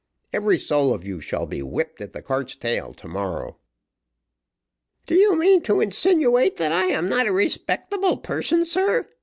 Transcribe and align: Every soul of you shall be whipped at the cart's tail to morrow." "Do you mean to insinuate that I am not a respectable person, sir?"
Every 0.33 0.57
soul 0.57 0.95
of 0.95 1.05
you 1.05 1.21
shall 1.21 1.45
be 1.45 1.61
whipped 1.61 2.01
at 2.01 2.11
the 2.11 2.23
cart's 2.23 2.55
tail 2.55 2.91
to 2.95 3.07
morrow." 3.07 3.59
"Do 5.05 5.13
you 5.13 5.37
mean 5.37 5.61
to 5.61 5.79
insinuate 5.79 6.57
that 6.57 6.71
I 6.71 6.85
am 6.85 7.07
not 7.07 7.27
a 7.27 7.31
respectable 7.31 8.17
person, 8.17 8.65
sir?" 8.65 9.07